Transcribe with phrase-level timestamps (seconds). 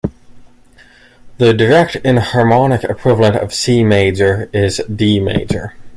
[1.37, 5.75] The direct enharmonic equivalent of C major is D major.